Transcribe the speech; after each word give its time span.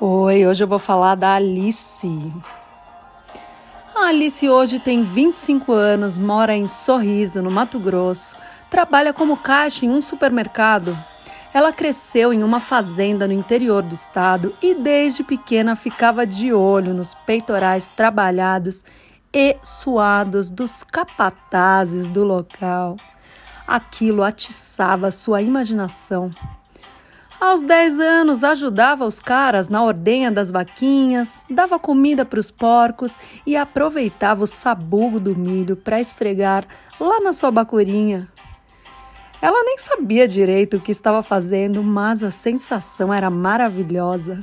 Oi, 0.00 0.44
hoje 0.44 0.64
eu 0.64 0.66
vou 0.66 0.80
falar 0.80 1.14
da 1.14 1.34
Alice. 1.36 2.32
A 3.94 4.08
Alice 4.08 4.48
hoje 4.48 4.80
tem 4.80 5.04
25 5.04 5.72
anos, 5.72 6.18
mora 6.18 6.52
em 6.52 6.66
Sorriso, 6.66 7.40
no 7.40 7.48
Mato 7.48 7.78
Grosso, 7.78 8.36
trabalha 8.68 9.12
como 9.12 9.36
caixa 9.36 9.86
em 9.86 9.90
um 9.90 10.02
supermercado. 10.02 10.98
Ela 11.54 11.72
cresceu 11.72 12.32
em 12.32 12.42
uma 12.42 12.58
fazenda 12.58 13.28
no 13.28 13.32
interior 13.32 13.84
do 13.84 13.94
estado 13.94 14.52
e 14.60 14.74
desde 14.74 15.22
pequena 15.22 15.76
ficava 15.76 16.26
de 16.26 16.52
olho 16.52 16.92
nos 16.92 17.14
peitorais 17.14 17.86
trabalhados 17.86 18.84
e 19.32 19.56
suados 19.62 20.50
dos 20.50 20.82
capatazes 20.82 22.08
do 22.08 22.24
local. 22.24 22.96
Aquilo 23.64 24.24
atiçava 24.24 25.12
sua 25.12 25.40
imaginação. 25.40 26.30
Aos 27.44 27.60
10 27.60 28.00
anos, 28.00 28.42
ajudava 28.42 29.04
os 29.04 29.20
caras 29.20 29.68
na 29.68 29.84
ordenha 29.84 30.32
das 30.32 30.50
vaquinhas, 30.50 31.44
dava 31.48 31.78
comida 31.78 32.24
para 32.24 32.40
os 32.40 32.50
porcos 32.50 33.18
e 33.46 33.54
aproveitava 33.54 34.42
o 34.42 34.46
sabugo 34.46 35.20
do 35.20 35.36
milho 35.36 35.76
para 35.76 36.00
esfregar 36.00 36.66
lá 36.98 37.20
na 37.20 37.34
sua 37.34 37.50
bacurinha. 37.50 38.26
Ela 39.42 39.62
nem 39.62 39.76
sabia 39.76 40.26
direito 40.26 40.78
o 40.78 40.80
que 40.80 40.90
estava 40.90 41.22
fazendo, 41.22 41.82
mas 41.82 42.22
a 42.22 42.30
sensação 42.30 43.12
era 43.12 43.28
maravilhosa. 43.28 44.42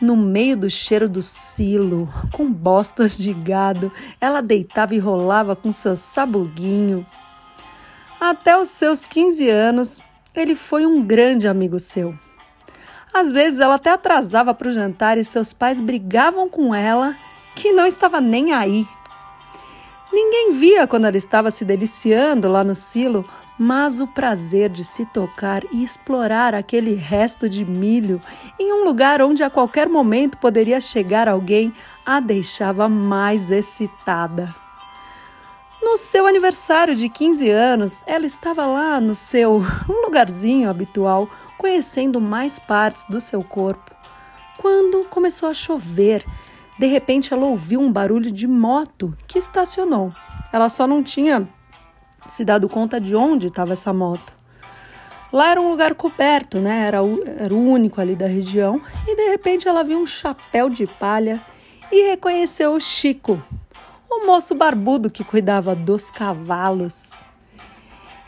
No 0.00 0.16
meio 0.16 0.56
do 0.56 0.68
cheiro 0.68 1.08
do 1.08 1.22
silo, 1.22 2.12
com 2.32 2.52
bostas 2.52 3.16
de 3.16 3.32
gado, 3.32 3.92
ela 4.20 4.40
deitava 4.40 4.96
e 4.96 4.98
rolava 4.98 5.54
com 5.54 5.70
seu 5.70 5.94
sabuguinho. 5.94 7.06
Até 8.20 8.58
os 8.58 8.68
seus 8.68 9.06
15 9.06 9.48
anos, 9.48 10.02
ele 10.34 10.54
foi 10.54 10.86
um 10.86 11.02
grande 11.02 11.48
amigo 11.48 11.78
seu. 11.78 12.14
Às 13.12 13.32
vezes 13.32 13.58
ela 13.58 13.74
até 13.74 13.90
atrasava 13.90 14.54
para 14.54 14.68
o 14.68 14.72
jantar 14.72 15.18
e 15.18 15.24
seus 15.24 15.52
pais 15.52 15.80
brigavam 15.80 16.48
com 16.48 16.74
ela, 16.74 17.16
que 17.54 17.72
não 17.72 17.86
estava 17.86 18.20
nem 18.20 18.52
aí. 18.52 18.86
Ninguém 20.12 20.52
via 20.52 20.86
quando 20.86 21.06
ela 21.06 21.16
estava 21.16 21.50
se 21.50 21.64
deliciando 21.64 22.48
lá 22.48 22.62
no 22.62 22.74
silo, 22.74 23.28
mas 23.58 24.00
o 24.00 24.06
prazer 24.06 24.70
de 24.70 24.84
se 24.84 25.04
tocar 25.06 25.62
e 25.72 25.82
explorar 25.82 26.54
aquele 26.54 26.94
resto 26.94 27.48
de 27.48 27.64
milho 27.64 28.22
em 28.58 28.72
um 28.72 28.84
lugar 28.84 29.20
onde 29.20 29.42
a 29.42 29.50
qualquer 29.50 29.88
momento 29.88 30.38
poderia 30.38 30.80
chegar 30.80 31.28
alguém 31.28 31.74
a 32.06 32.20
deixava 32.20 32.88
mais 32.88 33.50
excitada. 33.50 34.54
No 35.90 35.96
seu 35.96 36.26
aniversário 36.26 36.94
de 36.94 37.08
15 37.08 37.48
anos, 37.48 38.04
ela 38.06 38.26
estava 38.26 38.66
lá 38.66 39.00
no 39.00 39.14
seu 39.14 39.64
lugarzinho 39.88 40.68
habitual, 40.68 41.30
conhecendo 41.56 42.20
mais 42.20 42.58
partes 42.58 43.06
do 43.06 43.18
seu 43.18 43.42
corpo. 43.42 43.90
Quando 44.58 45.06
começou 45.06 45.48
a 45.48 45.54
chover, 45.54 46.26
de 46.78 46.86
repente 46.86 47.32
ela 47.32 47.46
ouviu 47.46 47.80
um 47.80 47.90
barulho 47.90 48.30
de 48.30 48.46
moto 48.46 49.16
que 49.26 49.38
estacionou. 49.38 50.12
Ela 50.52 50.68
só 50.68 50.86
não 50.86 51.02
tinha 51.02 51.48
se 52.28 52.44
dado 52.44 52.68
conta 52.68 53.00
de 53.00 53.16
onde 53.16 53.46
estava 53.46 53.72
essa 53.72 53.90
moto. 53.90 54.34
Lá 55.32 55.52
era 55.52 55.60
um 55.60 55.70
lugar 55.70 55.94
coberto, 55.94 56.58
né? 56.58 56.86
Era 56.86 57.02
o, 57.02 57.24
era 57.26 57.54
o 57.54 57.66
único 57.66 57.98
ali 57.98 58.14
da 58.14 58.26
região. 58.26 58.78
E 59.06 59.16
de 59.16 59.30
repente 59.30 59.66
ela 59.66 59.82
viu 59.82 59.98
um 59.98 60.06
chapéu 60.06 60.68
de 60.68 60.86
palha 60.86 61.40
e 61.90 62.10
reconheceu 62.10 62.74
o 62.74 62.80
Chico, 62.80 63.42
o 64.18 64.26
moço 64.26 64.54
barbudo 64.54 65.10
que 65.10 65.22
cuidava 65.22 65.76
dos 65.76 66.10
cavalos. 66.10 67.12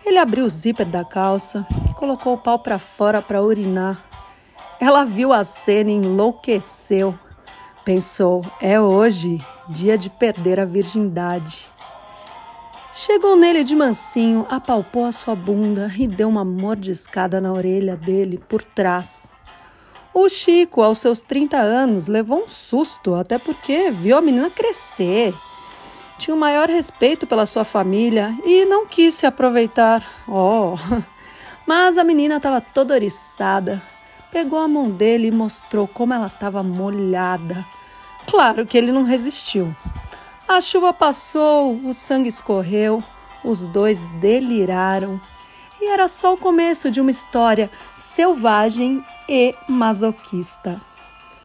Ele 0.07 0.19
abriu 0.19 0.45
o 0.45 0.49
zíper 0.49 0.87
da 0.87 1.05
calça, 1.05 1.67
colocou 1.97 2.35
o 2.35 2.39
pau 2.39 2.59
para 2.59 2.79
fora 2.79 3.21
para 3.21 3.43
urinar. 3.43 4.01
Ela 4.81 5.05
viu 5.05 5.33
a 5.33 5.43
cena 5.43 5.91
e 5.91 5.95
enlouqueceu. 5.95 7.19
Pensou: 7.85 8.45
é 8.61 8.81
hoje, 8.81 9.45
dia 9.69 9.99
de 9.99 10.09
perder 10.09 10.61
a 10.61 10.65
virgindade. 10.65 11.67
Chegou 12.93 13.37
nele 13.37 13.63
de 13.63 13.75
mansinho, 13.75 14.47
apalpou 14.49 15.05
a 15.05 15.13
sua 15.13 15.35
bunda 15.35 15.91
e 15.97 16.07
deu 16.07 16.29
uma 16.29 16.45
mordiscada 16.45 17.41
na 17.41 17.53
orelha 17.53 17.97
dele 17.97 18.39
por 18.49 18.63
trás. 18.63 19.33
O 20.15 20.29
Chico, 20.29 20.83
aos 20.83 20.99
seus 20.99 21.21
30 21.21 21.57
anos, 21.57 22.09
levou 22.09 22.45
um 22.45 22.49
susto, 22.49 23.15
até 23.15 23.39
porque 23.39 23.91
viu 23.91 24.17
a 24.17 24.21
menina 24.21 24.51
crescer 24.51 25.33
tinha 26.21 26.35
o 26.35 26.39
maior 26.39 26.69
respeito 26.69 27.27
pela 27.27 27.47
sua 27.47 27.65
família 27.65 28.37
e 28.45 28.67
não 28.67 28.87
quis 28.87 29.15
se 29.15 29.25
aproveitar. 29.27 30.07
Oh! 30.29 30.75
Mas 31.67 31.97
a 31.97 32.05
menina 32.05 32.37
estava 32.37 32.61
toda 32.61 32.93
oriçada. 32.93 33.83
Pegou 34.31 34.59
a 34.59 34.69
mão 34.69 34.91
dele 34.91 35.29
e 35.29 35.33
mostrou 35.33 35.89
como 35.89 36.13
ela 36.13 36.27
estava 36.27 36.63
molhada. 36.63 37.67
Claro 38.27 38.67
que 38.67 38.77
ele 38.77 38.93
não 38.93 39.03
resistiu. 39.03 39.75
A 40.47 40.61
chuva 40.61 40.93
passou, 40.93 41.75
o 41.85 41.95
sangue 41.95 42.29
escorreu, 42.29 43.03
os 43.43 43.67
dois 43.67 44.01
deliraram. 44.21 45.19
E 45.81 45.89
era 45.89 46.07
só 46.07 46.35
o 46.35 46.39
começo 46.39 46.91
de 46.91 47.01
uma 47.01 47.11
história 47.11 47.71
selvagem 47.95 49.03
e 49.27 49.55
masoquista. 49.67 50.81